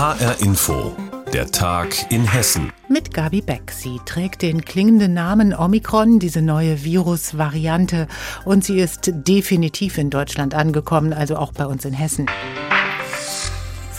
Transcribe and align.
HR 0.00 0.40
Info, 0.40 0.96
der 1.34 1.50
Tag 1.50 2.10
in 2.10 2.24
Hessen. 2.24 2.72
Mit 2.88 3.12
Gabi 3.12 3.42
Beck. 3.42 3.70
Sie 3.70 4.00
trägt 4.06 4.40
den 4.40 4.64
klingenden 4.64 5.12
Namen 5.12 5.52
Omikron, 5.52 6.18
diese 6.18 6.40
neue 6.40 6.82
Virusvariante. 6.82 8.08
Und 8.46 8.64
sie 8.64 8.78
ist 8.80 9.10
definitiv 9.12 9.98
in 9.98 10.08
Deutschland 10.08 10.54
angekommen, 10.54 11.12
also 11.12 11.36
auch 11.36 11.52
bei 11.52 11.66
uns 11.66 11.84
in 11.84 11.92
Hessen. 11.92 12.24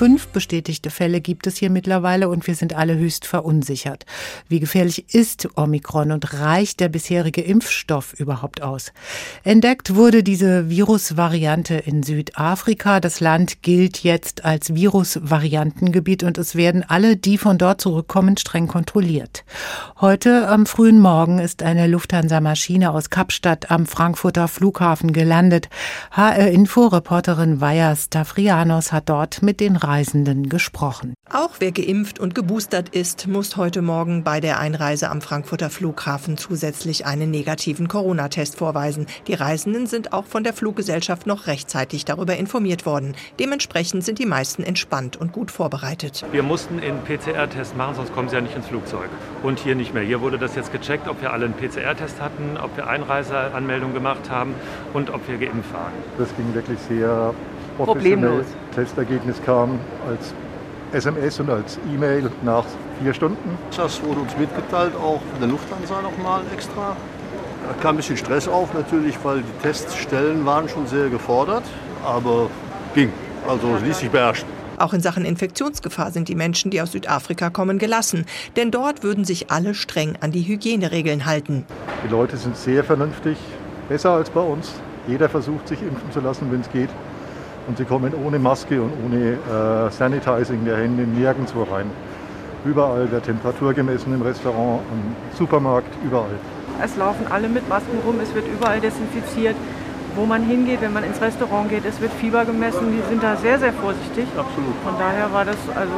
Fünf 0.02 0.30
bestätigte 0.30 0.90
Fälle 0.90 1.22
gibt 1.22 1.46
es 1.46 1.58
hier 1.58 1.70
mittlerweile 1.70 2.28
und 2.28 2.48
wir 2.48 2.56
sind 2.56 2.74
alle 2.74 2.98
höchst 2.98 3.28
verunsichert. 3.28 4.08
Wie 4.50 4.60
gefährlich 4.60 5.14
ist 5.14 5.48
Omikron 5.56 6.12
und 6.12 6.34
reicht 6.34 6.80
der 6.80 6.90
bisherige 6.90 7.42
Impfstoff 7.42 8.14
überhaupt 8.14 8.64
aus? 8.64 8.94
Entdeckt 9.44 9.94
wurde 9.94 10.24
diese 10.24 10.72
Virusvariante 10.72 11.76
in 11.76 12.02
Südafrika. 12.02 13.00
Das 13.00 13.20
Land 13.20 13.62
gilt 13.62 14.00
jetzt 14.00 14.44
als 14.44 14.74
Virusvariantengebiet 14.74 16.24
und 16.24 16.40
es 16.40 16.56
werden 16.56 16.84
alle, 16.88 17.16
die 17.16 17.38
von 17.38 17.60
dort 17.60 17.80
zurückkommen, 17.80 18.38
streng 18.38 18.66
kontrolliert. 18.66 19.44
Heute 20.00 20.48
am 20.48 20.66
frühen 20.66 21.00
Morgen 21.00 21.38
ist 21.38 21.62
eine 21.62 21.86
Lufthansa-Maschine 21.86 22.90
aus 22.90 23.12
Kapstadt 23.12 23.70
am 23.70 23.86
Frankfurter 23.86 24.48
Flughafen 24.48 25.14
gelandet. 25.14 25.70
HR-Info-Reporterin 26.10 27.62
Vaja 27.62 27.96
Stafrianos 27.96 28.92
hat 28.92 29.10
dort 29.10 29.44
mit 29.44 29.60
den 29.60 29.76
Reisenden 29.92 30.48
gesprochen. 30.48 31.14
Auch 31.30 31.56
wer 31.60 31.74
geimpft 31.74 32.18
und 32.18 32.34
geboostert 32.34 32.88
ist, 32.96 33.28
muss 33.28 33.58
heute 33.58 33.82
Morgen 33.82 34.24
bei 34.24 34.40
der 34.40 34.58
Einreise 34.58 35.10
am 35.10 35.20
Frankfurter 35.20 35.70
Flughafen 35.70 36.38
zusätzlich 36.38 37.06
einen 37.06 37.30
negativen 37.30 37.90
Corona-Test 37.90 38.56
vorweisen. 38.56 39.06
Die 39.28 39.34
Reisenden 39.34 39.88
sind 39.88 40.14
auch 40.14 40.24
von 40.24 40.46
der 40.46 40.54
Fluggesellschaft 40.54 41.28
noch 41.28 41.48
rechtzeitig 41.48 42.06
darüber 42.06 42.38
informiert 42.38 42.86
worden. 42.86 43.16
Dementsprechend 43.38 44.06
sind 44.06 44.20
die 44.20 44.26
meisten 44.26 44.64
entspannt 44.64 45.18
und 45.18 45.34
gut 45.34 45.52
vorbereitet. 45.52 46.24
Wir 46.32 46.44
mussten 46.44 46.80
einen 46.80 47.04
PCR-Test 47.04 47.76
machen, 47.76 47.96
sonst 47.96 48.14
kommen 48.14 48.30
sie 48.30 48.36
ja 48.36 48.42
nicht 48.42 48.56
ins 48.56 48.68
Flugzeug. 48.68 49.10
Und 49.44 49.60
hier 49.60 49.76
nicht 49.76 49.94
mehr. 49.94 50.04
Hier 50.04 50.22
wurde 50.22 50.38
das 50.38 50.56
jetzt 50.56 50.72
gecheckt, 50.72 51.10
ob 51.10 51.22
wir 51.22 51.34
alle 51.34 51.46
einen 51.46 51.54
PCR-Test 51.54 52.22
hatten, 52.22 52.58
ob 52.64 52.78
wir 52.78 52.88
Einreiseanmeldung 52.88 53.94
gemacht 53.94 54.30
haben 54.30 54.56
und 54.94 55.10
ob 55.10 55.28
wir 55.28 55.38
geimpft 55.38 55.74
waren. 55.74 55.92
Das 56.18 56.30
ging 56.38 56.54
wirklich 56.54 56.80
sehr 56.88 57.34
problemlos. 57.86 58.46
Testergebnis 58.76 59.42
kam 59.46 59.80
als 60.08 60.34
SMS 60.94 61.40
und 61.40 61.50
als 61.50 61.80
E-Mail 61.94 62.30
nach 62.44 62.66
vier 63.02 63.14
Stunden. 63.14 63.58
Das 63.76 64.04
wurde 64.04 64.22
uns 64.22 64.38
mitgeteilt, 64.38 64.94
auch 64.96 65.22
von 65.22 65.40
der 65.40 65.50
Lufthansa 65.50 66.02
nochmal 66.02 66.42
extra. 66.54 66.96
Da 67.68 67.82
kam 67.82 67.96
ein 67.96 67.98
bisschen 67.98 68.18
Stress 68.18 68.48
auf 68.48 68.74
natürlich, 68.74 69.16
weil 69.24 69.38
die 69.38 69.62
Teststellen 69.62 70.46
waren 70.46 70.68
schon 70.68 70.88
sehr 70.88 71.10
gefordert, 71.10 71.64
aber 72.04 72.50
ging. 72.94 73.12
Also 73.48 73.68
ließ 73.84 74.00
sich 74.00 74.10
beherrschen. 74.10 74.48
Auch 74.78 74.94
in 74.94 75.02
Sachen 75.02 75.26
Infektionsgefahr 75.26 76.12
sind 76.12 76.28
die 76.28 76.36
Menschen, 76.36 76.72
die 76.72 76.82
aus 76.82 76.92
Südafrika 76.92 77.52
kommen, 77.52 77.78
gelassen. 77.78 78.26
Denn 78.56 78.72
dort 78.72 79.04
würden 79.04 79.26
sich 79.26 79.52
alle 79.52 79.76
streng 79.76 80.18
an 80.22 80.32
die 80.32 80.42
Hygieneregeln 80.42 81.26
halten. 81.26 81.66
Die 82.04 82.10
Leute 82.10 82.36
sind 82.36 82.58
sehr 82.58 82.84
vernünftig, 82.84 83.38
besser 83.90 84.12
als 84.12 84.32
bei 84.32 84.42
uns. 84.42 84.74
Jeder 85.08 85.30
versucht, 85.30 85.68
sich 85.68 85.82
impfen 85.82 86.12
zu 86.12 86.20
lassen, 86.20 86.52
wenn 86.52 86.62
es 86.62 86.72
geht. 86.72 86.90
Und 87.68 87.78
sie 87.78 87.86
kommen 87.86 88.14
ohne 88.26 88.40
Maske 88.40 88.82
und 88.82 88.92
ohne 89.06 89.34
äh, 89.34 89.92
Sanitizing 89.92 90.66
der 90.66 90.78
Hände 90.78 91.04
nirgendwo 91.04 91.64
rein. 91.64 91.86
Überall 92.66 93.12
wird 93.12 93.26
Temperatur 93.26 93.74
gemessen 93.74 94.14
im 94.14 94.22
Restaurant, 94.22 94.82
im 94.92 95.16
Supermarkt, 95.38 95.94
überall. 96.04 96.38
Es 96.84 96.96
laufen 96.96 97.26
alle 97.30 97.48
mit 97.48 97.68
Masken 97.70 98.00
rum, 98.06 98.16
es 98.22 98.34
wird 98.34 98.46
überall 98.48 98.80
desinfiziert. 98.80 99.56
Wo 100.16 100.26
man 100.26 100.44
hingeht, 100.44 100.82
wenn 100.82 100.92
man 100.92 101.04
ins 101.04 101.22
Restaurant 101.22 101.70
geht, 101.70 101.86
es 101.86 102.02
wird 102.02 102.12
Fieber 102.14 102.44
gemessen. 102.44 102.92
Die 102.92 103.10
sind 103.10 103.24
da 103.24 103.38
sehr, 103.38 103.60
sehr 103.60 103.72
vorsichtig. 103.72 104.26
Absolut. 104.38 104.76
Von 104.84 104.94
daher 105.00 105.32
war 105.32 105.46
das 105.46 105.58
also 105.74 105.94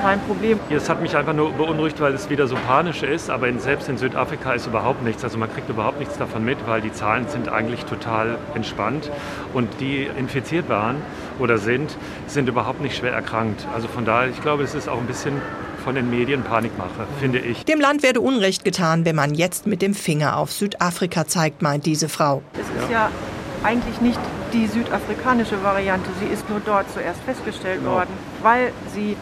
kein 0.00 0.20
Problem. 0.20 0.60
Es 0.70 0.88
hat 0.88 1.02
mich 1.02 1.16
einfach 1.16 1.32
nur 1.32 1.50
beunruhigt, 1.52 2.00
weil 2.00 2.14
es 2.14 2.30
wieder 2.30 2.46
so 2.46 2.56
panisch 2.66 3.02
ist. 3.02 3.30
Aber 3.30 3.52
selbst 3.58 3.88
in 3.88 3.98
Südafrika 3.98 4.52
ist 4.52 4.66
überhaupt 4.66 5.02
nichts. 5.02 5.24
Also 5.24 5.38
man 5.38 5.52
kriegt 5.52 5.68
überhaupt 5.68 5.98
nichts 5.98 6.16
davon 6.16 6.44
mit, 6.44 6.58
weil 6.66 6.80
die 6.80 6.92
Zahlen 6.92 7.26
sind 7.26 7.48
eigentlich 7.48 7.84
total 7.86 8.38
entspannt. 8.54 9.10
Und 9.52 9.68
die 9.80 10.08
infiziert 10.16 10.68
waren 10.68 10.96
oder 11.40 11.58
sind, 11.58 11.96
sind 12.28 12.48
überhaupt 12.48 12.80
nicht 12.80 12.96
schwer 12.96 13.12
erkrankt. 13.12 13.66
Also 13.74 13.88
von 13.88 14.04
daher, 14.04 14.28
ich 14.30 14.40
glaube, 14.40 14.62
es 14.62 14.74
ist 14.74 14.88
auch 14.88 14.98
ein 14.98 15.06
bisschen 15.06 15.40
von 15.84 15.94
den 15.94 16.10
Medien 16.10 16.42
Panikmache, 16.42 17.06
finde 17.20 17.38
ich. 17.38 17.64
Dem 17.64 17.80
Land 17.80 18.02
werde 18.02 18.20
Unrecht 18.20 18.64
getan, 18.64 19.04
wenn 19.04 19.14
man 19.14 19.34
jetzt 19.34 19.66
mit 19.66 19.82
dem 19.82 19.94
Finger 19.94 20.38
auf 20.38 20.50
Südafrika 20.50 21.26
zeigt, 21.26 21.62
meint 21.62 21.86
diese 21.86 22.08
Frau. 22.08 22.42
Es 22.54 22.60
ist 22.60 22.90
ja, 22.90 23.08
ja 23.08 23.10
eigentlich 23.62 24.00
nicht 24.00 24.18
die 24.52 24.66
südafrikanische 24.66 25.62
Variante. 25.62 26.08
Sie 26.20 26.32
ist 26.32 26.48
nur 26.48 26.60
dort 26.64 26.90
zuerst 26.92 27.20
festgestellt 27.20 27.80
genau. 27.80 27.96
worden, 27.96 28.10
weil 28.42 28.72
sie 28.94 29.16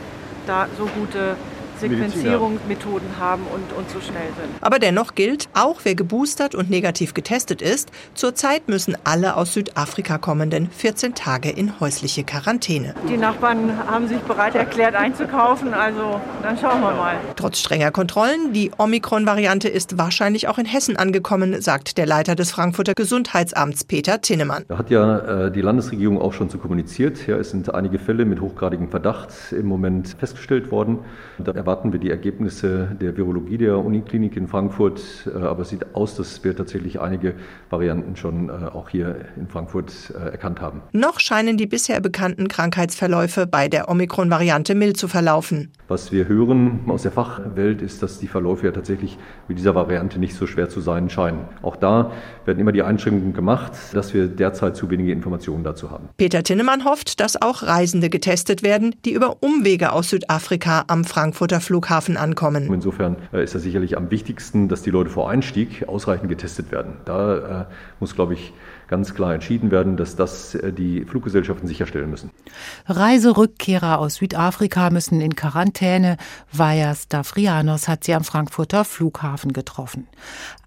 da 0.47 0.67
so 0.79 0.87
gute 0.87 1.37
Sequenzierungsmethoden 1.83 3.09
haben 3.19 3.43
und, 3.53 3.77
und 3.77 3.91
so 3.91 4.01
schnell 4.01 4.29
sind. 4.37 4.49
Aber 4.61 4.79
dennoch 4.79 5.15
gilt, 5.15 5.49
auch 5.55 5.81
wer 5.85 5.95
geboostert 5.95 6.55
und 6.55 6.71
negativ 6.71 7.15
getestet 7.15 7.61
ist, 7.61 7.91
zurzeit 8.15 8.69
müssen 8.69 8.97
alle 9.05 9.37
aus 9.37 9.53
Südafrika 9.53 10.19
kommenden 10.19 10.71
14 10.71 11.15
Tage 11.15 11.51
in 11.51 11.81
häusliche 11.81 12.25
Quarantäne. 12.25 12.95
Die 13.09 13.17
Nachbarn 13.17 13.73
haben 13.87 14.09
sich 14.09 14.19
bereit 14.21 14.55
erklärt 14.55 14.95
einzukaufen, 14.95 15.75
also 15.75 16.21
dann 16.43 16.57
schauen 16.59 16.81
wir 16.81 16.93
mal. 16.93 17.17
Trotz 17.37 17.59
strenger 17.59 17.91
Kontrollen, 17.91 18.53
die 18.53 18.71
Omikron-Variante 18.79 19.69
ist 19.69 19.99
wahrscheinlich 19.99 20.49
auch 20.49 20.59
in 20.59 20.67
Hessen 20.67 20.97
angekommen, 20.97 21.61
sagt 21.61 21.99
der 21.99 22.07
Leiter 22.07 22.35
des 22.35 22.53
Frankfurter 22.53 22.95
Gesundheitsamts 22.95 23.85
Peter 23.85 24.21
Tinnemann. 24.21 24.65
Da 24.69 24.79
hat 24.79 24.91
ja 24.91 25.47
äh, 25.47 25.53
die 25.53 25.61
Landesregierung 25.61 26.21
auch 26.21 26.33
schon 26.33 26.49
zu 26.49 26.59
kommuniziert. 26.59 27.27
Ja, 27.27 27.37
es 27.37 27.51
sind 27.51 27.75
einige 27.75 27.99
Fälle 27.99 28.25
mit 28.25 28.41
hochgradigem 28.41 28.89
Verdacht 28.89 29.31
im 29.51 29.67
Moment 29.67 30.17
festgestellt 30.19 30.71
worden. 30.71 31.01
Da 31.39 31.53
erwarten 31.73 31.95
wir 31.95 32.01
die 32.01 32.11
Ergebnisse 32.11 32.95
der 33.01 33.17
Virologie 33.17 33.57
der 33.57 33.79
Uniklinik 33.79 34.37
in 34.37 34.47
Frankfurt. 34.47 35.01
Äh, 35.27 35.39
aber 35.39 35.63
es 35.63 35.71
sieht 35.71 35.95
aus, 35.95 36.15
dass 36.17 36.45
wir 36.45 36.55
tatsächlich 36.55 37.01
einige 37.01 37.33
Varianten 37.71 38.15
schon 38.15 38.51
äh, 38.51 38.53
auch 38.53 38.91
hier 38.91 39.25
in 39.37 39.49
Frankfurt 39.49 40.13
äh, 40.15 40.33
erkannt 40.33 40.61
haben. 40.61 40.83
Noch 40.93 41.19
scheinen 41.19 41.57
die 41.57 41.67
bisher 41.67 41.99
bekannten 42.01 42.49
Krankheitsverläufe 42.49 43.47
bei 43.47 43.69
der 43.69 43.89
Omikron-Variante 43.89 44.75
mild 44.75 44.99
zu 44.99 45.09
verlaufen. 45.09 45.73
Was 45.89 46.13
wir 46.13 46.29
hören 46.29 46.81
aus 46.87 47.03
der 47.03 47.13
Fachwelt 47.13 47.83
ist, 47.83 48.03
dass 48.03 48.19
die 48.19 48.29
Verläufe 48.29 48.67
ja 48.67 48.73
tatsächlich 48.73 49.19
mit 49.49 49.59
dieser 49.59 49.75
Variante 49.75 50.19
nicht 50.19 50.35
so 50.35 50.47
schwer 50.47 50.69
zu 50.69 50.81
sein 50.81 51.11
scheinen. 51.11 51.41
Auch 51.61 51.77
da 51.77 52.13
werden 52.45 52.61
immer 52.61 52.73
die 52.73 52.83
Einschränkungen 52.83 53.35
gemacht, 53.35 53.73
dass 53.93 54.15
wir 54.15 54.29
derzeit 54.29 54.77
zu 54.77 54.91
wenige 54.91 55.13
Informationen 55.13 55.65
dazu 55.65 55.91
haben. 55.91 56.09
Peter 56.17 56.43
Tinnemann 56.43 56.85
hofft, 56.85 57.21
dass 57.21 57.41
auch 57.41 57.63
Reisende 57.65 58.11
getestet 58.11 58.63
werden, 58.63 58.95
die 59.05 59.13
über 59.13 59.37
Umwege 59.41 59.93
aus 59.93 60.11
Südafrika 60.11 60.85
am 60.87 61.05
Frankfurter 61.05 61.61
Flughafen 61.61 62.17
ankommen. 62.17 62.73
Insofern 62.73 63.17
äh, 63.33 63.43
ist 63.43 63.55
es 63.55 63.63
sicherlich 63.63 63.97
am 63.97 64.11
wichtigsten, 64.11 64.69
dass 64.69 64.83
die 64.83 64.91
Leute 64.91 65.11
vor 65.11 65.29
Einstieg 65.29 65.89
ausreichend 65.89 66.29
getestet 66.29 66.71
werden. 66.71 66.95
Da 67.05 67.63
äh, 67.63 67.65
muss, 68.01 68.15
glaube 68.15 68.35
ich, 68.35 68.53
ganz 68.93 69.15
klar 69.15 69.33
entschieden 69.33 69.71
werden, 69.71 69.97
dass 69.97 70.17
das 70.17 70.55
äh, 70.55 70.71
die 70.71 71.07
Fluggesellschaften 71.07 71.67
sicherstellen 71.67 72.11
müssen. 72.11 72.31
Reiserückkehrer 72.85 73.99
aus 73.99 74.17
Südafrika 74.17 74.91
müssen 74.91 75.23
in 75.23 75.35
Quarantäne. 75.35 76.19
Vajas 76.53 77.09
Davrianos 77.09 77.89
hat 77.89 78.05
sie 78.05 78.13
am 78.13 78.23
Frankfurter 78.23 78.85
Flughafen 78.85 79.55
getroffen. 79.55 80.09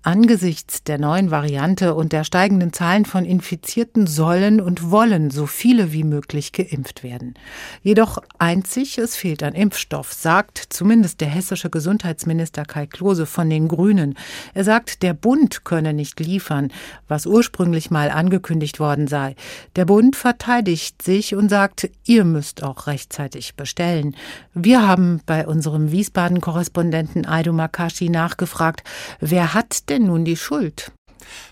Angesichts 0.02 0.84
der 0.84 1.00
neuen 1.00 1.32
Variante 1.32 1.96
und 1.96 2.14
der 2.14 2.24
steigenden 2.24 2.72
Zahlen 2.74 3.06
von 3.06 3.26
Infizierten 3.26 4.06
sollen 4.06 4.62
und 4.62 4.92
wollen 4.92 5.32
so 5.32 5.48
viele 5.48 5.94
wie 5.94 6.04
möglich 6.04 6.52
geimpft 6.52 7.02
werden. 7.02 7.34
Jedoch 7.82 8.20
einzig, 8.38 9.00
es 9.00 9.16
fehlt 9.16 9.42
an 9.42 9.56
Impfstoff, 9.56 10.14
sagt 10.14 10.60
zumindest 10.70 11.22
der 11.22 11.30
hessische 11.30 11.72
Gesundheitsminister 11.72 12.66
Kai 12.66 12.86
Klose 12.86 13.26
von 13.26 13.50
den 13.50 13.68
Grünen. 13.68 14.14
Er 14.54 14.64
sagt, 14.64 15.02
der 15.02 15.16
Bund 15.16 15.66
könne 15.66 15.92
nicht 15.92 16.20
liefern, 16.20 16.72
was 17.08 17.26
ursprünglich 17.26 17.90
mal 17.90 18.12
angekündigt 18.16 18.80
worden 18.80 19.08
sei. 19.08 19.36
Der 19.76 19.86
Bund 19.86 20.16
verteidigt 20.16 21.02
sich 21.02 21.36
und 21.36 21.50
sagt, 21.50 21.90
ihr 22.06 22.24
müsst 22.24 22.64
auch 22.64 22.88
rechtzeitig 22.88 23.56
bestellen. 23.56 24.16
Wir 24.54 24.88
haben 24.88 25.22
bei 25.26 25.46
unserem 25.46 25.92
Wiesbaden-Korrespondenten 25.92 27.28
Aido 27.28 27.54
Makashi 27.54 28.10
nachgefragt, 28.10 28.84
wer 29.20 29.54
hat 29.54 29.90
denn 29.90 30.08
nun 30.08 30.26
die 30.26 30.38
Schuld? 30.38 30.92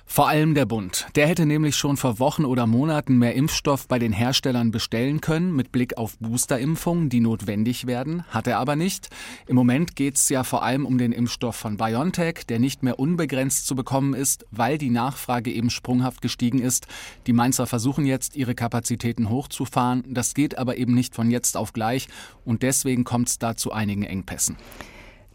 Vor 0.05 0.29
allem 0.29 0.53
der 0.53 0.65
Bund. 0.65 1.07
Der 1.15 1.27
hätte 1.27 1.45
nämlich 1.45 1.75
schon 1.75 1.97
vor 1.97 2.19
Wochen 2.19 2.45
oder 2.45 2.67
Monaten 2.67 3.17
mehr 3.17 3.33
Impfstoff 3.33 3.87
bei 3.87 3.99
den 3.99 4.11
Herstellern 4.11 4.71
bestellen 4.71 5.21
können, 5.21 5.55
mit 5.55 5.71
Blick 5.71 5.97
auf 5.97 6.17
Boosterimpfungen, 6.19 7.09
die 7.09 7.19
notwendig 7.19 7.87
werden, 7.87 8.23
hat 8.29 8.47
er 8.47 8.59
aber 8.59 8.75
nicht. 8.75 9.09
Im 9.47 9.55
Moment 9.55 9.95
geht 9.95 10.15
es 10.15 10.29
ja 10.29 10.43
vor 10.43 10.63
allem 10.63 10.85
um 10.85 10.97
den 10.97 11.11
Impfstoff 11.11 11.55
von 11.55 11.77
BioNTech, 11.77 12.45
der 12.47 12.59
nicht 12.59 12.83
mehr 12.83 12.99
unbegrenzt 12.99 13.65
zu 13.65 13.75
bekommen 13.75 14.13
ist, 14.13 14.45
weil 14.51 14.77
die 14.77 14.89
Nachfrage 14.89 15.51
eben 15.51 15.69
sprunghaft 15.69 16.21
gestiegen 16.21 16.59
ist. 16.59 16.87
Die 17.27 17.33
Mainzer 17.33 17.65
versuchen 17.65 18.05
jetzt, 18.05 18.35
ihre 18.35 18.55
Kapazitäten 18.55 19.29
hochzufahren. 19.29 20.03
Das 20.07 20.33
geht 20.33 20.57
aber 20.57 20.77
eben 20.77 20.93
nicht 20.93 21.15
von 21.15 21.31
jetzt 21.31 21.57
auf 21.57 21.73
gleich 21.73 22.07
und 22.45 22.61
deswegen 22.61 23.03
kommt 23.03 23.29
es 23.29 23.39
da 23.39 23.55
zu 23.55 23.71
einigen 23.71 24.03
Engpässen. 24.03 24.57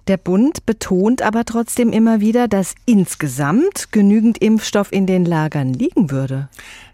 Der 0.08 0.16
Bund 0.16 0.64
betont 0.64 1.20
aber 1.20 1.44
trotzdem 1.44 1.93
immer 1.93 2.20
wieder, 2.20 2.49
dass 2.49 2.75
insgesamt 2.87 3.93
genügend 3.93 4.38
Impfstoff 4.38 4.90
in 4.90 5.06
den 5.06 5.26
Lagern 5.26 5.75
liegen 5.75 6.10
würde. 6.10 6.49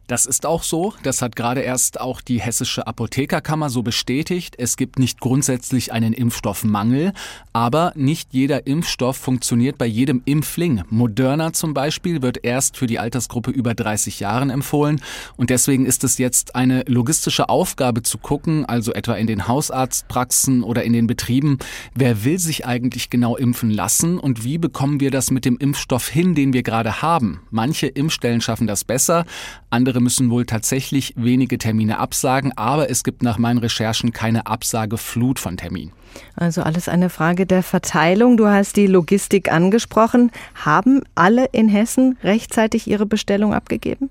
Das 0.07 0.27
ist 0.27 0.45
auch 0.45 0.63
so. 0.63 0.93
Das 1.03 1.23
hat 1.23 1.35
gerade 1.35 1.63
erst 1.63 1.99
auch 1.99 2.21
die 2.21 2.41
Hessische 2.41 2.87
Apothekerkammer 2.87 3.71
so 3.71 3.83
bestätigt. 3.83 4.55
Es 4.59 4.77
gibt 4.77 4.99
nicht 4.99 5.19
grundsätzlich 5.19 5.93
einen 5.93 6.13
Impfstoffmangel, 6.13 7.13
aber 7.55 7.93
nicht 7.97 8.29
jeder 8.33 8.67
Impfstoff 8.67 9.17
funktioniert 9.17 9.79
bei 9.79 9.87
jedem 9.87 10.21
Impfling. 10.27 10.83
Moderna 10.91 11.55
zum 11.55 11.73
Beispiel 11.73 12.21
wird 12.21 12.45
erst 12.45 12.77
für 12.77 12.87
die 12.87 12.99
Altersgruppe 12.99 13.51
über 13.51 13.75
30 13.75 14.21
Jahren 14.21 14.51
empfohlen 14.51 15.01
und 15.37 15.49
deswegen 15.51 15.87
ist 15.87 16.05
es 16.05 16.19
jetzt 16.19 16.55
eine 16.55 16.83
logistische 16.87 17.49
Aufgabe 17.49 18.03
zu 18.03 18.19
gucken, 18.19 18.67
also 18.67 18.93
etwa 18.93 19.15
in 19.15 19.27
den 19.27 19.49
Hausarztpraxen 19.49 20.63
oder 20.63 20.85
in 20.85 20.93
den 20.93 21.07
Betrieben, 21.07 21.59
wer 21.95 22.25
will 22.25 22.39
sich 22.39 22.67
eigentlich 22.67 23.09
genau 23.09 23.37
impfen 23.37 23.71
lassen 23.71 24.19
und 24.19 24.45
wie 24.45 24.59
bekommen 24.59 25.01
wir 25.01 25.11
das 25.11 25.31
mit 25.31 25.47
dem 25.47 25.57
Impfstoff 25.57 26.09
hin, 26.09 26.35
den 26.35 26.53
wir 26.53 26.63
gerade 26.63 27.01
haben. 27.01 27.41
Manche 27.51 27.87
Impfstellen 27.87 28.43
schaffen 28.43 28.67
das 28.67 28.85
besser, 28.85 29.25
andere 29.71 29.94
müssen 30.01 30.31
wohl 30.31 30.47
tatsächlich 30.47 31.15
wenige 31.17 31.59
Termine 31.59 31.99
absagen, 31.99 32.57
aber 32.57 32.91
es 32.91 33.05
gibt 33.05 33.23
nach 33.23 33.39
meinen 33.39 33.59
Recherchen 33.59 34.13
keine 34.13 34.47
Absageflut 34.47 35.39
von 35.39 35.57
Terminen. 35.57 35.93
Also 36.37 36.63
alles 36.63 36.89
eine 36.89 37.11
Frage 37.11 37.47
der 37.47 37.63
Verteilung. 37.63 38.37
Du 38.37 38.47
hast 38.47 38.77
die 38.77 38.87
Logistik 38.87 39.53
angesprochen. 39.53 40.31
Haben 40.55 41.03
alle 41.15 41.47
in 41.47 41.69
Hessen 41.69 42.17
rechtzeitig 42.23 42.89
ihre 42.89 43.07
Bestellung 43.07 43.55
abgegeben? 43.55 44.11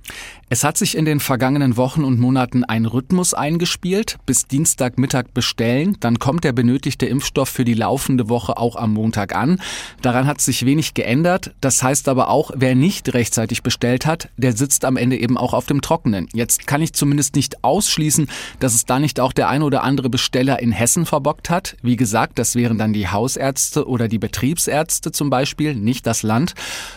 Es 0.50 0.64
hat 0.64 0.78
sich 0.78 0.96
in 0.96 1.06
den 1.06 1.20
vergangenen 1.20 1.78
Wochen 1.78 2.04
und 2.04 2.20
Monaten 2.20 2.64
ein 2.64 2.86
Rhythmus 2.86 3.34
eingespielt. 3.34 4.18
Bis 4.26 4.46
Dienstagmittag 4.46 5.26
bestellen, 5.34 5.98
dann 6.00 6.20
kommt 6.20 6.44
der 6.44 6.54
benötigte 6.54 7.06
Impfstoff 7.06 7.50
für 7.50 7.66
die 7.66 7.74
laufende 7.74 8.30
Woche 8.30 8.58
auch 8.58 8.76
am 8.76 8.94
Montag 8.94 9.36
an. 9.36 9.60
Daran 10.02 10.28
hat 10.28 10.42
sich 10.42 10.66
wenig 10.66 10.94
geändert. 10.94 11.54
Das 11.62 11.84
heißt 11.84 12.08
aber 12.08 12.30
auch, 12.30 12.52
wer 12.56 12.76
nicht 12.76 13.14
rechtzeitig 13.14 13.64
bestellt 13.64 14.06
hat, 14.06 14.30
der 14.38 14.56
sitzt 14.56 14.86
am 14.86 14.98
Ende 14.98 15.18
eben 15.18 15.38
auch 15.38 15.54
auf 15.54 15.66
dem 15.66 15.73
Trockenen. 15.82 16.28
Jetzt 16.34 16.68
kann 16.68 16.82
ich 16.82 16.94
zumindest 16.94 17.36
nicht 17.36 17.64
ausschließen, 17.64 18.28
dass 18.60 18.74
es 18.74 18.86
da 18.86 19.00
nicht 19.00 19.20
auch 19.20 19.34
der 19.34 19.50
ein 19.50 19.64
oder 19.64 19.84
andere 19.84 20.10
Besteller 20.10 20.60
in 20.60 20.72
Hessen 20.72 21.06
verbockt 21.06 21.50
hat. 21.50 21.76
Wie 21.82 21.96
gesagt, 21.96 22.40
das 22.40 22.56
wären 22.56 22.78
dann 22.78 22.94
die 22.94 23.08
Hausärzte 23.08 23.88
oder 23.88 24.08
die 24.08 24.20
Betriebsärzte 24.20 25.12
zum 25.12 25.30
Beispiel, 25.30 25.76
nicht 25.76 26.06
das 26.08 26.24
Land. 26.24 26.54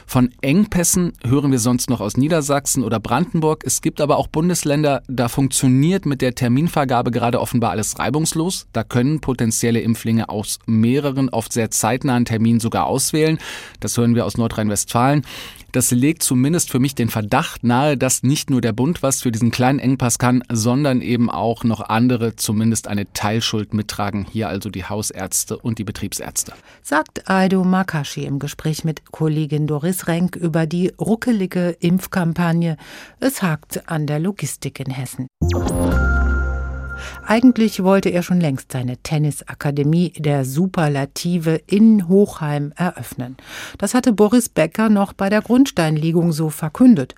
Von 0.06 0.31
Engpässen 0.40 1.12
hören 1.25 1.52
wir 1.52 1.58
sonst 1.58 1.90
noch 1.90 2.00
aus 2.00 2.17
Niedersachsen 2.17 2.84
oder 2.84 3.00
Brandenburg. 3.00 3.62
Es 3.64 3.82
gibt 3.82 4.00
aber 4.00 4.17
auch 4.17 4.28
Bundesländer, 4.28 5.02
da 5.08 5.28
funktioniert 5.28 6.06
mit 6.06 6.23
der 6.23 6.34
Terminvergabe 6.34 7.11
gerade 7.11 7.40
offenbar 7.40 7.70
alles 7.70 7.99
reibungslos. 7.99 8.67
Da 8.73 8.84
können 8.84 9.20
potenzielle 9.20 9.81
Impflinge 9.81 10.28
aus 10.28 10.58
mehreren, 10.67 11.28
oft 11.28 11.52
sehr 11.52 11.70
zeitnahen 11.70 12.25
Terminen 12.25 12.61
sogar 12.61 12.87
auswählen. 12.87 13.38
Das 13.81 13.96
hören 13.96 14.14
wir 14.14 14.26
aus 14.26 14.37
Nordrhein-Westfalen. 14.37 15.25
Das 15.76 15.90
legt 15.90 16.23
zumindest 16.23 16.70
für 16.70 16.78
mich 16.78 16.94
den 16.94 17.11
Verdacht 17.11 17.62
nahe, 17.62 17.99
dass 17.99 18.23
nicht 18.23 18.49
nur 18.49 18.62
der 18.62 18.73
Bund 18.73 19.02
was 19.02 19.20
für 19.20 19.31
diesen 19.31 19.50
kleinen 19.50 19.78
Engpass 19.78 20.19
kann, 20.19 20.43
sondern 20.50 21.02
eben 21.02 21.28
auch 21.28 21.64
noch 21.64 21.82
andere 21.82 22.34
zumindest 22.34 22.88
eine 22.88 23.12
Teilschuld 23.12 23.75
mittragen. 23.75 24.26
Hier 24.32 24.49
also 24.49 24.70
die 24.70 24.87
Hausärzte 24.87 25.58
und 25.58 25.78
die 25.78 25.84
Betriebsärzte. 25.84 26.55
Sagt 26.81 27.28
Aido 27.28 27.62
Makashi 27.62 28.25
im 28.25 28.38
Gespräch 28.38 28.84
mit 28.84 29.12
Kollegin 29.12 29.67
Doris 29.67 30.06
Renk 30.06 30.34
über 30.34 30.64
die 30.64 30.94
ruckelige 30.99 31.76
Impfkampagne. 31.78 32.78
Es 33.20 33.43
hakt 33.43 33.87
an 33.87 34.06
der 34.06 34.19
Logistik 34.19 34.81
in 34.81 34.90
Hessen. 34.90 35.26
Eigentlich 37.26 37.82
wollte 37.82 38.08
er 38.08 38.22
schon 38.22 38.40
längst 38.40 38.72
seine 38.72 38.96
Tennisakademie 38.98 40.12
der 40.16 40.44
Superlative 40.44 41.60
in 41.66 42.08
Hochheim 42.08 42.72
eröffnen. 42.76 43.37
Das 43.78 43.94
hatte 43.94 44.12
Boris 44.12 44.48
Becker 44.48 44.88
noch 44.88 45.12
bei 45.12 45.28
der 45.28 45.43
Grundsteinlegung 45.43 46.32
so 46.32 46.50
verkündet. 46.50 47.14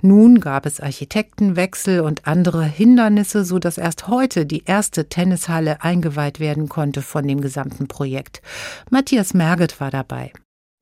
Nun 0.00 0.40
gab 0.40 0.66
es 0.66 0.80
Architektenwechsel 0.80 2.00
und 2.00 2.26
andere 2.26 2.64
Hindernisse, 2.64 3.44
so 3.44 3.58
dass 3.58 3.78
erst 3.78 4.08
heute 4.08 4.46
die 4.46 4.64
erste 4.64 5.08
Tennishalle 5.08 5.82
eingeweiht 5.82 6.40
werden 6.40 6.68
konnte 6.68 7.02
von 7.02 7.26
dem 7.26 7.40
gesamten 7.40 7.88
Projekt. 7.88 8.42
Matthias 8.90 9.34
Merget 9.34 9.80
war 9.80 9.90
dabei. 9.90 10.32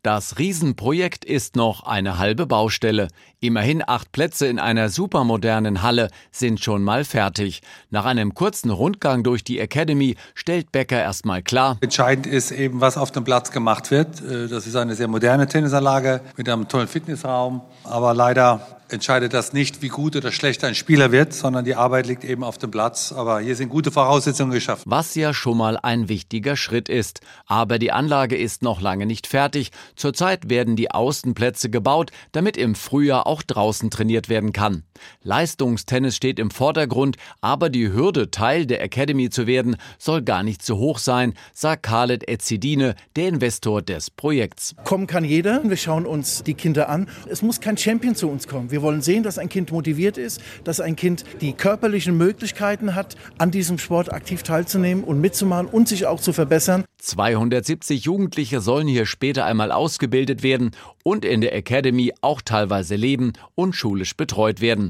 Das 0.02 0.38
Riesenprojekt 0.38 1.26
ist 1.26 1.56
noch 1.56 1.82
eine 1.82 2.17
halbe 2.17 2.47
Baustelle. 2.47 3.08
Immerhin 3.38 3.82
acht 3.87 4.12
Plätze 4.12 4.47
in 4.47 4.58
einer 4.58 4.88
supermodernen 4.88 5.82
Halle 5.82 6.08
sind 6.32 6.58
schon 6.58 6.82
mal 6.82 7.05
fertig. 7.05 7.61
Nach 7.91 8.06
einem 8.06 8.32
kurzen 8.32 8.70
Rundgang 8.70 9.23
durch 9.23 9.44
die 9.44 9.58
Academy 9.58 10.17
stellt 10.35 10.73
Becker 10.73 10.99
erstmal 10.99 11.43
klar. 11.43 11.76
Entscheidend 11.82 12.26
ist 12.26 12.50
eben, 12.50 12.81
was 12.81 12.97
auf 12.97 13.11
dem 13.11 13.25
Platz 13.25 13.50
gemacht 13.50 13.91
wird. 13.91 14.23
Äh, 14.23 14.49
das 14.49 14.67
ist 14.67 14.75
eine 14.75 14.94
sehr 14.94 15.06
moderne 15.06 15.47
Tennisanlage 15.47 16.23
mit 16.35 16.49
einem 16.49 16.67
tollen 16.67 16.88
Fitnessraum. 16.88 17.61
Aber 17.85 18.14
leider 18.14 18.80
entscheidet 18.93 19.33
das 19.35 19.53
nicht, 19.53 19.83
wie 19.83 19.89
gut 19.89 20.17
oder 20.17 20.33
schlecht 20.33 20.65
ein 20.65 20.75
Spieler 20.75 21.13
wird, 21.13 21.33
sondern 21.33 21.65
die 21.65 21.75
Arbeit 21.75 22.07
liegt 22.07 22.25
eben 22.25 22.45
auf 22.45 22.59
dem 22.59 22.71
Platz. 22.71 23.13
Aber 23.13 23.41
hier 23.41 23.57
sind 23.57 23.69
gute 23.69 23.91
Voraussetzungen 23.91 24.53
geschaffen. 24.53 24.83
Was 24.87 25.15
ja 25.15 25.33
schon 25.33 25.59
mal 25.59 25.77
ein 25.77 26.09
wichtiger 26.09 26.57
Schritt 26.57 26.89
ist. 26.89 27.21
Aber 27.47 27.79
die 27.79 27.93
Anlage 27.93 28.37
ist 28.37 28.63
noch 28.63 28.81
lange 28.81 29.07
nicht 29.07 29.27
fertig. 29.27 29.71
Zurzeit 29.97 30.51
werden 30.51 30.77
die 30.77 30.91
Außenplätze 30.91 31.71
gebaut, 31.71 32.11
damit 32.33 32.57
im 32.57 32.75
Frühjahr 32.75 33.27
auch 33.27 33.43
draußen 33.43 33.91
trainiert 33.91 34.29
werden 34.29 34.53
kann. 34.53 34.85
Leistungstennis 35.23 36.17
steht 36.17 36.41
im 36.41 36.50
Vordergrund, 36.50 37.17
aber 37.41 37.70
die 37.70 37.93
Hürde, 37.93 38.32
Teil 38.32 38.67
der 38.67 38.82
Academy 38.82 39.31
zu 39.31 39.47
werden, 39.47 39.76
soll 39.99 40.23
gar 40.23 40.43
nicht 40.43 40.62
zu 40.62 40.79
hoch 40.79 40.99
sein, 40.99 41.35
sagt 41.52 41.85
Khaled 41.85 42.29
Etzidine, 42.29 42.97
der 43.14 43.29
Investor 43.29 43.82
des 43.82 44.11
Projekts. 44.11 44.75
Kommen 44.82 45.06
kann 45.06 45.25
jeder. 45.25 45.62
Wir 45.62 45.76
schauen 45.76 46.06
uns 46.06 46.43
die 46.43 46.55
Kinder 46.55 46.88
an. 46.88 47.08
Es 47.29 47.43
muss 47.43 47.61
kein 47.61 47.76
Champion 47.76 48.17
zu 48.17 48.29
uns 48.29 48.49
kommen. 48.49 48.73
Wir 48.73 48.81
wir 48.81 48.87
wollen 48.87 49.02
sehen, 49.02 49.23
dass 49.23 49.37
ein 49.37 49.50
Kind 49.50 49.73
motiviert 49.73 50.17
ist, 50.17 50.41
dass 50.64 50.81
ein 50.81 50.97
Kind 50.97 51.25
die 51.43 51.53
körperlichen 51.53 52.17
Möglichkeiten 52.17 52.94
hat, 52.94 53.14
an 53.37 53.50
diesem 53.50 53.76
Sport 53.76 54.11
aktiv 54.11 54.43
teilzunehmen 54.43 55.05
und 55.05 55.20
mitzumachen 55.20 55.67
und 55.67 55.87
sich 55.87 56.06
auch 56.06 56.19
zu 56.19 56.32
verbessern. 56.32 56.87
270 56.96 58.05
Jugendliche 58.05 58.62
sollen 58.62 58.88
hier 58.88 59.05
später 59.05 59.44
einmal 59.44 59.70
ausgebildet 59.70 60.43
werden 60.43 60.70
und 61.05 61.26
in 61.26 61.43
der 61.43 61.55
Academy 61.55 62.14
auch 62.23 62.41
teilweise 62.41 62.96
leben 62.96 63.35
und 63.55 63.75
schulisch 63.75 64.17
betreut 64.17 64.62
werden. 64.62 64.90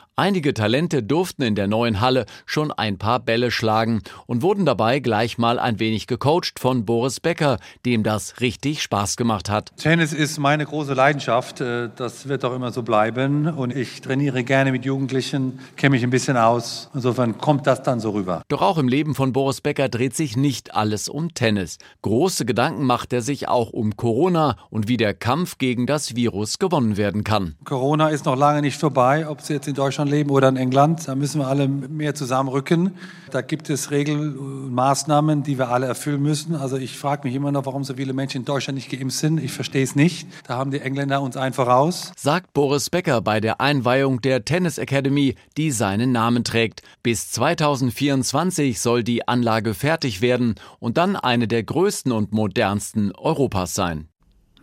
Einige 0.21 0.53
Talente 0.53 1.01
durften 1.01 1.41
in 1.41 1.55
der 1.55 1.65
neuen 1.65 1.99
Halle 1.99 2.27
schon 2.45 2.71
ein 2.71 2.99
paar 2.99 3.19
Bälle 3.19 3.49
schlagen 3.49 4.03
und 4.27 4.43
wurden 4.43 4.67
dabei 4.67 4.99
gleich 4.99 5.39
mal 5.39 5.57
ein 5.57 5.79
wenig 5.79 6.05
gecoacht 6.05 6.59
von 6.59 6.85
Boris 6.85 7.19
Becker, 7.19 7.57
dem 7.87 8.03
das 8.03 8.39
richtig 8.39 8.83
Spaß 8.83 9.17
gemacht 9.17 9.49
hat. 9.49 9.75
Tennis 9.77 10.13
ist 10.13 10.37
meine 10.37 10.63
große 10.63 10.93
Leidenschaft. 10.93 11.61
Äh, 11.61 11.89
das 11.95 12.27
wird 12.27 12.45
auch 12.45 12.53
immer 12.53 12.71
so 12.71 12.83
bleiben. 12.83 13.47
Und 13.47 13.75
ich 13.75 14.01
trainiere 14.01 14.43
gerne 14.43 14.71
mit 14.71 14.85
Jugendlichen, 14.85 15.57
kenne 15.75 15.95
mich 15.95 16.03
ein 16.03 16.11
bisschen 16.11 16.37
aus. 16.37 16.91
Insofern 16.93 17.39
kommt 17.39 17.65
das 17.65 17.81
dann 17.81 17.99
so 17.99 18.11
rüber. 18.11 18.43
Doch 18.47 18.61
auch 18.61 18.77
im 18.77 18.87
Leben 18.87 19.15
von 19.15 19.33
Boris 19.33 19.61
Becker 19.61 19.89
dreht 19.89 20.15
sich 20.15 20.37
nicht 20.37 20.75
alles 20.75 21.09
um 21.09 21.33
Tennis. 21.33 21.79
Große 22.03 22.45
Gedanken 22.45 22.85
macht 22.85 23.11
er 23.11 23.23
sich 23.23 23.47
auch 23.47 23.71
um 23.71 23.95
Corona 23.95 24.55
und 24.69 24.87
wie 24.87 24.97
der 24.97 25.15
Kampf 25.15 25.57
gegen 25.57 25.87
das 25.87 26.15
Virus 26.15 26.59
gewonnen 26.59 26.95
werden 26.95 27.23
kann. 27.23 27.55
Corona 27.63 28.09
ist 28.09 28.25
noch 28.25 28.37
lange 28.37 28.61
nicht 28.61 28.79
vorbei, 28.79 29.27
ob 29.27 29.39
es 29.39 29.47
jetzt 29.47 29.67
in 29.67 29.73
Deutschland 29.73 30.10
Deutschland 30.10 30.10
leben 30.11 30.29
oder 30.29 30.49
in 30.49 30.57
England. 30.57 31.07
Da 31.07 31.15
müssen 31.15 31.41
wir 31.41 31.47
alle 31.47 31.67
mehr 31.67 32.13
zusammenrücken. 32.13 32.91
Da 33.31 33.41
gibt 33.41 33.69
es 33.69 33.89
Regeln 33.89 34.37
und 34.37 34.73
Maßnahmen, 34.73 35.43
die 35.43 35.57
wir 35.57 35.69
alle 35.69 35.87
erfüllen 35.87 36.21
müssen. 36.21 36.55
Also 36.55 36.77
ich 36.77 36.97
frage 36.97 37.27
mich 37.27 37.35
immer 37.35 37.51
noch, 37.51 37.65
warum 37.65 37.83
so 37.83 37.95
viele 37.95 38.13
Menschen 38.13 38.41
in 38.41 38.45
Deutschland 38.45 38.75
nicht 38.75 38.91
geimpft 38.91 39.17
sind. 39.17 39.43
Ich 39.43 39.51
verstehe 39.51 39.83
es 39.83 39.95
nicht. 39.95 40.27
Da 40.45 40.57
haben 40.57 40.69
die 40.71 40.81
Engländer 40.81 41.21
uns 41.21 41.37
ein 41.37 41.53
voraus. 41.53 42.11
Sagt 42.17 42.53
Boris 42.53 42.89
Becker 42.89 43.21
bei 43.21 43.39
der 43.39 43.61
Einweihung 43.61 44.21
der 44.21 44.45
Tennis 44.45 44.77
Academy, 44.77 45.35
die 45.57 45.71
seinen 45.71 46.11
Namen 46.11 46.43
trägt. 46.43 46.81
Bis 47.01 47.31
2024 47.31 48.79
soll 48.79 49.03
die 49.03 49.27
Anlage 49.27 49.73
fertig 49.73 50.21
werden 50.21 50.55
und 50.79 50.97
dann 50.97 51.15
eine 51.15 51.47
der 51.47 51.63
größten 51.63 52.11
und 52.11 52.33
modernsten 52.33 53.13
Europas 53.13 53.73
sein. 53.73 54.10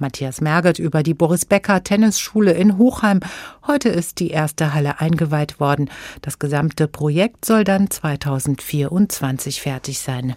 Matthias 0.00 0.40
Merget 0.40 0.78
über 0.78 1.02
die 1.02 1.14
Boris 1.14 1.44
Becker 1.44 1.82
Tennisschule 1.82 2.52
in 2.52 2.78
Hochheim. 2.78 3.20
Heute 3.66 3.88
ist 3.88 4.20
die 4.20 4.30
erste 4.30 4.74
Halle 4.74 5.00
eingeweiht 5.00 5.60
worden. 5.60 5.90
Das 6.22 6.38
gesamte 6.38 6.88
Projekt 6.88 7.44
soll 7.44 7.64
dann 7.64 7.90
2024 7.90 9.60
fertig 9.60 9.98
sein. 10.00 10.36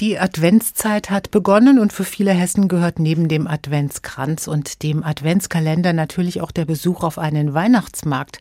Die 0.00 0.18
Adventszeit 0.18 1.08
hat 1.10 1.30
begonnen 1.30 1.78
und 1.78 1.92
für 1.92 2.04
viele 2.04 2.32
Hessen 2.32 2.68
gehört 2.68 2.98
neben 2.98 3.28
dem 3.28 3.46
Adventskranz 3.46 4.48
und 4.48 4.82
dem 4.82 5.04
Adventskalender 5.04 5.92
natürlich 5.92 6.40
auch 6.40 6.50
der 6.50 6.64
Besuch 6.64 7.04
auf 7.04 7.16
einen 7.16 7.54
Weihnachtsmarkt 7.54 8.40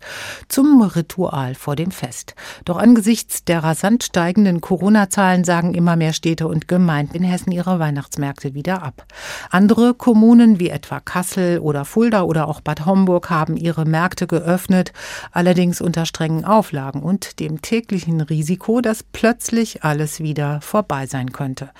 zum 0.50 0.82
Ritual 0.82 1.53
vor 1.55 1.75
dem 1.75 1.91
Fest. 1.91 2.34
Doch 2.65 2.77
angesichts 2.77 3.46
der 3.46 3.63
rasant 3.63 4.03
steigenden 4.03 4.62
Corona-Zahlen 4.62 5.43
sagen 5.43 5.75
immer 5.75 5.96
mehr 5.96 6.13
Städte 6.13 6.48
und 6.48 6.67
Gemeinden 6.67 7.17
in 7.17 7.24
Hessen 7.24 7.51
ihre 7.51 7.77
Weihnachtsmärkte 7.77 8.55
wieder 8.55 8.82
ab. 8.82 9.05
Andere 9.51 9.93
Kommunen 9.93 10.60
wie 10.60 10.70
etwa 10.70 11.00
Kassel 11.00 11.60
oder 11.60 11.86
Fulda 11.86 12.24
oder 12.24 12.48
auch 12.48 12.62
Bad 12.62 12.86
Homburg 12.86 13.29
haben 13.29 13.58
ihre 13.58 13.86
Märkte 13.86 14.25
geöffnet, 14.25 14.91
allerdings 15.32 15.82
unter 15.82 16.05
strengen 16.08 16.46
Auflagen 16.46 17.03
und 17.03 17.39
dem 17.39 17.62
täglichen 17.62 18.22
Risiko, 18.22 18.82
dass 18.82 19.03
plötzlich 19.03 19.84
alles 19.84 20.20
wieder 20.20 20.60
vorbei 20.60 21.02
sein 21.07 21.31
könnte. 21.31 21.72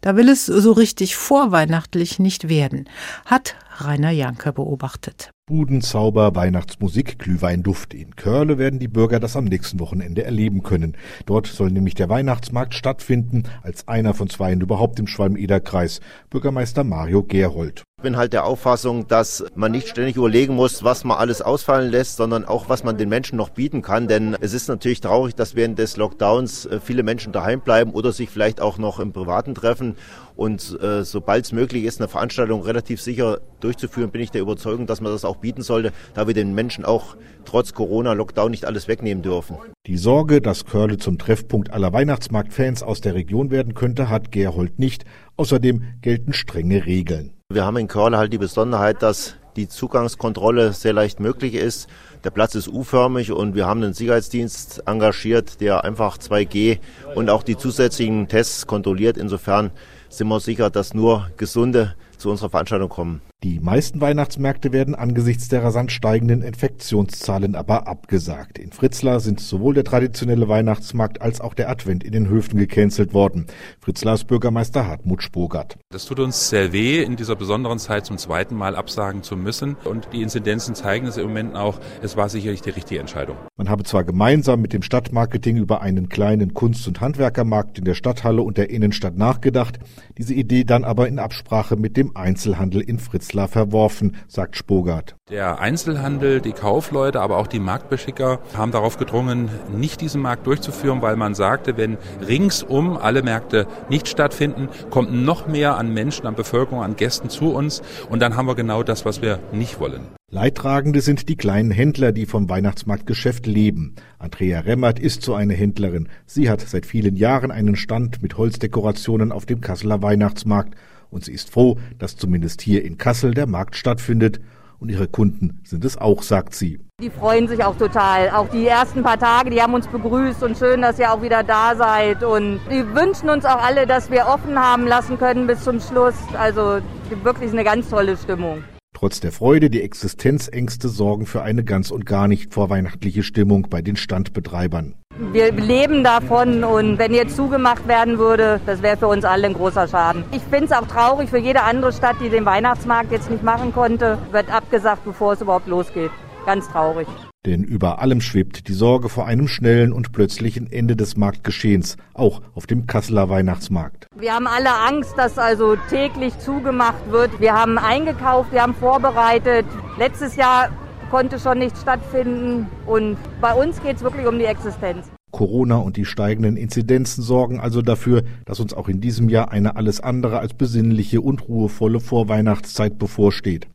Da 0.00 0.16
will 0.16 0.28
es 0.28 0.46
so 0.46 0.72
richtig 0.72 1.16
vorweihnachtlich 1.16 2.18
nicht 2.18 2.48
werden. 2.48 2.88
Hat 3.24 3.56
Rainer 3.78 4.10
Janke 4.10 4.52
beobachtet. 4.52 5.30
Budenzauber, 5.46 6.34
Weihnachtsmusik, 6.34 7.18
Glühweinduft. 7.18 7.94
In 7.94 8.16
Körle 8.16 8.58
werden 8.58 8.78
die 8.78 8.88
Bürger 8.88 9.18
das 9.18 9.36
am 9.36 9.44
nächsten 9.44 9.80
Wochenende 9.80 10.24
erleben 10.24 10.62
können. 10.62 10.96
Dort 11.26 11.46
soll 11.46 11.70
nämlich 11.70 11.94
der 11.94 12.08
Weihnachtsmarkt 12.08 12.74
stattfinden, 12.74 13.44
als 13.62 13.88
einer 13.88 14.14
von 14.14 14.28
zweien 14.28 14.60
überhaupt 14.60 15.00
im 15.00 15.06
Schwalm-Eder-Kreis. 15.06 16.00
Bürgermeister 16.30 16.84
Mario 16.84 17.22
Gerhold. 17.22 17.82
Ich 18.02 18.04
bin 18.04 18.16
halt 18.16 18.32
der 18.32 18.46
Auffassung, 18.46 19.06
dass 19.06 19.44
man 19.54 19.70
nicht 19.70 19.86
ständig 19.86 20.16
überlegen 20.16 20.56
muss, 20.56 20.82
was 20.82 21.04
man 21.04 21.18
alles 21.18 21.40
ausfallen 21.40 21.88
lässt, 21.88 22.16
sondern 22.16 22.44
auch, 22.44 22.68
was 22.68 22.82
man 22.82 22.98
den 22.98 23.08
Menschen 23.08 23.36
noch 23.36 23.50
bieten 23.50 23.80
kann. 23.80 24.08
Denn 24.08 24.36
es 24.40 24.54
ist 24.54 24.66
natürlich 24.66 25.00
traurig, 25.00 25.36
dass 25.36 25.54
während 25.54 25.78
des 25.78 25.96
Lockdowns 25.96 26.66
äh, 26.66 26.80
viele 26.80 27.04
Menschen 27.04 27.32
daheim 27.32 27.60
bleiben 27.60 27.92
oder 27.92 28.10
sich 28.10 28.28
vielleicht 28.28 28.60
auch 28.60 28.76
noch 28.76 28.98
im 28.98 29.12
Privaten 29.12 29.54
treffen. 29.54 29.94
Und 30.34 30.76
äh, 30.82 31.04
sobald 31.04 31.44
es 31.44 31.52
möglich 31.52 31.84
ist, 31.84 32.00
eine 32.00 32.08
Veranstaltung 32.08 32.62
relativ 32.62 33.00
sicher 33.00 33.38
durchzuführen, 33.60 34.10
bin 34.10 34.20
ich 34.20 34.32
der 34.32 34.40
Überzeugung, 34.40 34.88
dass 34.88 35.00
man 35.00 35.12
das 35.12 35.24
auch 35.24 35.36
bieten 35.36 35.62
sollte, 35.62 35.92
da 36.14 36.26
wir 36.26 36.34
den 36.34 36.56
Menschen 36.56 36.84
auch 36.84 37.16
trotz 37.44 37.72
Corona-Lockdown 37.72 38.50
nicht 38.50 38.64
alles 38.64 38.88
wegnehmen 38.88 39.22
dürfen. 39.22 39.58
Die 39.86 39.96
Sorge, 39.96 40.40
dass 40.40 40.64
Körle 40.64 40.96
zum 40.96 41.18
Treffpunkt 41.18 41.72
aller 41.72 41.92
Weihnachtsmarktfans 41.92 42.82
aus 42.82 43.00
der 43.00 43.14
Region 43.14 43.52
werden 43.52 43.74
könnte, 43.74 44.08
hat 44.08 44.32
Gerhold 44.32 44.80
nicht. 44.80 45.04
Außerdem 45.36 45.84
gelten 46.00 46.32
strenge 46.32 46.84
Regeln. 46.84 47.34
Wir 47.52 47.66
haben 47.66 47.76
in 47.76 47.86
Körle 47.86 48.16
halt 48.16 48.32
die 48.32 48.38
Besonderheit, 48.38 49.02
dass 49.02 49.34
die 49.56 49.68
Zugangskontrolle 49.68 50.72
sehr 50.72 50.94
leicht 50.94 51.20
möglich 51.20 51.52
ist. 51.52 51.86
Der 52.24 52.30
Platz 52.30 52.54
ist 52.54 52.66
U-förmig 52.66 53.30
und 53.30 53.54
wir 53.54 53.66
haben 53.66 53.82
einen 53.82 53.92
Sicherheitsdienst 53.92 54.84
engagiert, 54.86 55.60
der 55.60 55.84
einfach 55.84 56.16
2G 56.16 56.78
und 57.14 57.28
auch 57.28 57.42
die 57.42 57.58
zusätzlichen 57.58 58.26
Tests 58.26 58.66
kontrolliert. 58.66 59.18
Insofern 59.18 59.70
sind 60.08 60.28
wir 60.28 60.40
sicher, 60.40 60.70
dass 60.70 60.94
nur 60.94 61.30
Gesunde 61.36 61.94
zu 62.22 62.30
unserer 62.30 62.50
Veranstaltung 62.50 62.88
kommen. 62.88 63.20
Die 63.42 63.58
meisten 63.58 64.00
Weihnachtsmärkte 64.00 64.72
werden 64.72 64.94
angesichts 64.94 65.48
der 65.48 65.64
rasant 65.64 65.90
steigenden 65.90 66.42
Infektionszahlen 66.42 67.56
aber 67.56 67.88
abgesagt. 67.88 68.56
In 68.56 68.70
Fritzlar 68.70 69.18
sind 69.18 69.40
sowohl 69.40 69.74
der 69.74 69.82
traditionelle 69.82 70.48
Weihnachtsmarkt 70.48 71.20
als 71.20 71.40
auch 71.40 71.52
der 71.54 71.68
Advent 71.68 72.04
in 72.04 72.12
den 72.12 72.28
Höfen 72.28 72.56
gecancelt 72.56 73.12
worden. 73.12 73.48
Fritzlars 73.80 74.22
Bürgermeister 74.22 74.86
Hartmut 74.86 75.24
Spogert. 75.24 75.76
Das 75.90 76.04
tut 76.04 76.20
uns 76.20 76.50
sehr 76.50 76.72
weh, 76.72 77.02
in 77.02 77.16
dieser 77.16 77.34
besonderen 77.34 77.80
Zeit 77.80 78.06
zum 78.06 78.16
zweiten 78.16 78.54
Mal 78.54 78.76
absagen 78.76 79.24
zu 79.24 79.36
müssen. 79.36 79.76
Und 79.84 80.06
die 80.12 80.22
Inzidenzen 80.22 80.76
zeigen 80.76 81.08
es 81.08 81.16
im 81.16 81.26
Moment 81.26 81.56
auch. 81.56 81.80
Es 82.00 82.16
war 82.16 82.28
sicherlich 82.28 82.62
die 82.62 82.70
richtige 82.70 83.00
Entscheidung. 83.00 83.36
Man 83.56 83.68
habe 83.68 83.82
zwar 83.82 84.04
gemeinsam 84.04 84.60
mit 84.60 84.72
dem 84.72 84.82
Stadtmarketing 84.82 85.56
über 85.56 85.80
einen 85.80 86.08
kleinen 86.08 86.54
Kunst- 86.54 86.86
und 86.86 87.00
Handwerkermarkt 87.00 87.78
in 87.78 87.84
der 87.84 87.94
Stadthalle 87.94 88.42
und 88.42 88.56
der 88.56 88.70
Innenstadt 88.70 89.16
nachgedacht, 89.16 89.80
diese 90.16 90.34
Idee 90.34 90.62
dann 90.62 90.84
aber 90.84 91.08
in 91.08 91.18
Absprache 91.18 91.74
mit 91.74 91.96
dem 92.12 92.16
Einzelhandel 92.16 92.80
in 92.80 92.98
Fritzlar 92.98 93.48
verworfen, 93.48 94.16
sagt 94.28 94.56
Spogart. 94.56 95.16
Der 95.30 95.60
Einzelhandel, 95.60 96.40
die 96.40 96.52
Kaufleute, 96.52 97.20
aber 97.20 97.38
auch 97.38 97.46
die 97.46 97.58
Marktbeschicker 97.58 98.40
haben 98.54 98.72
darauf 98.72 98.98
gedrungen, 98.98 99.50
nicht 99.74 100.00
diesen 100.00 100.20
Markt 100.20 100.46
durchzuführen, 100.46 101.02
weil 101.02 101.16
man 101.16 101.34
sagte, 101.34 101.76
wenn 101.76 101.96
ringsum 102.26 102.96
alle 102.96 103.22
Märkte 103.22 103.66
nicht 103.88 104.08
stattfinden, 104.08 104.68
kommt 104.90 105.12
noch 105.12 105.46
mehr 105.46 105.78
an 105.78 105.92
Menschen, 105.92 106.26
an 106.26 106.34
Bevölkerung, 106.34 106.82
an 106.82 106.96
Gästen 106.96 107.30
zu 107.30 107.54
uns 107.54 107.82
und 108.10 108.20
dann 108.20 108.36
haben 108.36 108.46
wir 108.46 108.54
genau 108.54 108.82
das, 108.82 109.04
was 109.04 109.22
wir 109.22 109.38
nicht 109.52 109.80
wollen. 109.80 110.02
Leidtragende 110.30 111.02
sind 111.02 111.28
die 111.28 111.36
kleinen 111.36 111.70
Händler, 111.70 112.10
die 112.10 112.24
vom 112.24 112.48
Weihnachtsmarktgeschäft 112.48 113.46
leben. 113.46 113.96
Andrea 114.18 114.60
Remmert 114.60 114.98
ist 114.98 115.22
so 115.22 115.34
eine 115.34 115.52
Händlerin. 115.52 116.08
Sie 116.24 116.48
hat 116.48 116.62
seit 116.62 116.86
vielen 116.86 117.16
Jahren 117.16 117.50
einen 117.50 117.76
Stand 117.76 118.22
mit 118.22 118.38
Holzdekorationen 118.38 119.30
auf 119.30 119.44
dem 119.44 119.60
Kasseler 119.60 120.00
Weihnachtsmarkt 120.00 120.74
und 121.12 121.24
sie 121.24 121.32
ist 121.32 121.50
froh, 121.50 121.78
dass 121.98 122.16
zumindest 122.16 122.62
hier 122.62 122.84
in 122.84 122.98
Kassel 122.98 123.34
der 123.34 123.46
Markt 123.46 123.76
stattfindet. 123.76 124.40
Und 124.78 124.88
ihre 124.88 125.06
Kunden 125.06 125.60
sind 125.62 125.84
es 125.84 125.96
auch, 125.96 126.24
sagt 126.24 126.56
sie. 126.56 126.80
Die 127.00 127.10
freuen 127.10 127.46
sich 127.46 127.62
auch 127.62 127.76
total. 127.76 128.30
Auch 128.30 128.48
die 128.48 128.66
ersten 128.66 129.04
paar 129.04 129.18
Tage, 129.18 129.50
die 129.50 129.62
haben 129.62 129.74
uns 129.74 129.86
begrüßt 129.86 130.42
und 130.42 130.58
schön, 130.58 130.82
dass 130.82 130.98
ihr 130.98 131.12
auch 131.12 131.22
wieder 131.22 131.44
da 131.44 131.76
seid. 131.76 132.24
Und 132.24 132.58
die 132.68 132.84
wünschen 132.92 133.30
uns 133.30 133.44
auch 133.44 133.62
alle, 133.62 133.86
dass 133.86 134.10
wir 134.10 134.26
offen 134.26 134.58
haben 134.58 134.88
lassen 134.88 135.18
können 135.18 135.46
bis 135.46 135.62
zum 135.62 135.78
Schluss. 135.78 136.16
Also 136.36 136.80
wirklich 137.22 137.52
eine 137.52 137.62
ganz 137.62 137.90
tolle 137.90 138.16
Stimmung. 138.16 138.64
Trotz 138.92 139.20
der 139.20 139.30
Freude, 139.30 139.70
die 139.70 139.82
Existenzängste 139.82 140.88
sorgen 140.88 141.26
für 141.26 141.42
eine 141.42 141.62
ganz 141.62 141.92
und 141.92 142.04
gar 142.04 142.26
nicht 142.26 142.52
vorweihnachtliche 142.52 143.22
Stimmung 143.22 143.68
bei 143.70 143.82
den 143.82 143.94
Standbetreibern. 143.94 144.96
Wir 145.30 145.52
leben 145.52 146.02
davon 146.02 146.64
und 146.64 146.98
wenn 146.98 147.14
jetzt 147.14 147.36
zugemacht 147.36 147.86
werden 147.86 148.18
würde, 148.18 148.60
das 148.66 148.82
wäre 148.82 148.96
für 148.96 149.06
uns 149.06 149.24
alle 149.24 149.46
ein 149.46 149.54
großer 149.54 149.86
Schaden. 149.86 150.24
Ich 150.32 150.42
finde 150.42 150.64
es 150.64 150.72
auch 150.72 150.86
traurig 150.86 151.30
für 151.30 151.38
jede 151.38 151.62
andere 151.62 151.92
Stadt, 151.92 152.16
die 152.20 152.28
den 152.28 152.44
Weihnachtsmarkt 152.44 153.12
jetzt 153.12 153.30
nicht 153.30 153.42
machen 153.42 153.72
konnte, 153.72 154.18
wird 154.32 154.52
abgesagt, 154.52 155.04
bevor 155.04 155.34
es 155.34 155.40
überhaupt 155.40 155.68
losgeht. 155.68 156.10
Ganz 156.44 156.68
traurig. 156.68 157.06
Denn 157.46 157.62
über 157.62 158.00
allem 158.00 158.20
schwebt 158.20 158.68
die 158.68 158.72
Sorge 158.72 159.08
vor 159.08 159.26
einem 159.26 159.48
schnellen 159.48 159.92
und 159.92 160.12
plötzlichen 160.12 160.70
Ende 160.70 160.96
des 160.96 161.16
Marktgeschehens, 161.16 161.96
auch 162.14 162.40
auf 162.54 162.66
dem 162.66 162.86
Kasseler 162.86 163.28
Weihnachtsmarkt. 163.28 164.06
Wir 164.16 164.34
haben 164.34 164.46
alle 164.46 164.70
Angst, 164.72 165.14
dass 165.16 165.38
also 165.38 165.76
täglich 165.88 166.38
zugemacht 166.40 167.10
wird. 167.10 167.40
Wir 167.40 167.54
haben 167.54 167.78
eingekauft, 167.78 168.52
wir 168.52 168.62
haben 168.62 168.74
vorbereitet. 168.74 169.66
Letztes 169.98 170.36
Jahr 170.36 170.68
konnte 171.12 171.38
schon 171.38 171.58
nicht 171.58 171.76
stattfinden 171.76 172.66
und 172.86 173.18
bei 173.42 173.52
uns 173.52 173.82
geht 173.82 173.96
es 173.96 174.02
wirklich 174.02 174.26
um 174.26 174.38
die 174.38 174.46
Existenz. 174.46 175.10
Corona 175.30 175.76
und 175.76 175.98
die 175.98 176.06
steigenden 176.06 176.56
Inzidenzen 176.56 177.22
sorgen 177.22 177.60
also 177.60 177.82
dafür, 177.82 178.22
dass 178.46 178.60
uns 178.60 178.72
auch 178.72 178.88
in 178.88 179.02
diesem 179.02 179.28
Jahr 179.28 179.50
eine 179.50 179.76
alles 179.76 180.00
andere 180.00 180.38
als 180.38 180.54
besinnliche 180.54 181.20
und 181.20 181.48
ruhevolle 181.48 182.00
Vorweihnachtszeit 182.00 182.98
bevorsteht. 182.98 183.66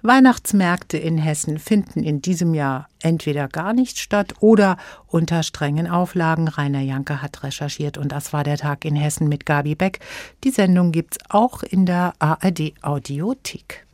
Weihnachtsmärkte 0.00 0.96
in 0.96 1.18
Hessen 1.18 1.58
finden 1.58 2.02
in 2.02 2.22
diesem 2.22 2.54
Jahr 2.54 2.88
entweder 3.02 3.48
gar 3.48 3.74
nicht 3.74 3.98
statt 3.98 4.32
oder 4.40 4.78
unter 5.06 5.42
strengen 5.42 5.88
Auflagen. 5.88 6.48
Rainer 6.48 6.80
Janke 6.80 7.20
hat 7.20 7.42
recherchiert 7.42 7.98
und 7.98 8.12
das 8.12 8.32
war 8.32 8.44
der 8.44 8.56
Tag 8.56 8.86
in 8.86 8.96
Hessen 8.96 9.28
mit 9.28 9.44
Gabi 9.44 9.74
Beck. 9.74 10.00
Die 10.44 10.50
Sendung 10.50 10.92
gibt's 10.92 11.18
auch 11.28 11.62
in 11.62 11.84
der 11.84 12.14
ARD 12.20 12.72
Audiothek. 12.80 13.85